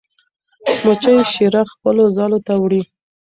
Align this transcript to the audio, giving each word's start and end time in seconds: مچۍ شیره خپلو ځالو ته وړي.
مچۍ 0.85 1.15
شیره 1.33 1.61
خپلو 1.73 2.03
ځالو 2.17 2.39
ته 2.47 2.53
وړي. 2.61 2.81